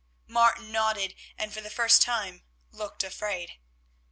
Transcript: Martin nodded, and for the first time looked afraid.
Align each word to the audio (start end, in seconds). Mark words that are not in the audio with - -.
Martin 0.25 0.71
nodded, 0.71 1.13
and 1.37 1.53
for 1.53 1.61
the 1.61 1.69
first 1.69 2.01
time 2.01 2.41
looked 2.71 3.03
afraid. 3.03 3.59